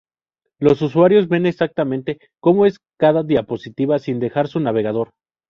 Los 0.57 0.81
usuarios 0.81 1.27
ven 1.27 1.45
exactamente 1.45 2.17
como 2.39 2.65
es 2.65 2.79
cada 2.97 3.21
diapositiva 3.21 3.99
sin 3.99 4.19
dejar 4.19 4.47
su 4.47 4.59
navegador. 4.59 5.11